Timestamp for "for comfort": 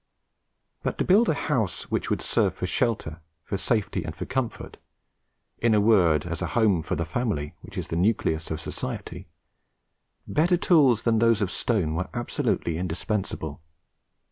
4.15-4.77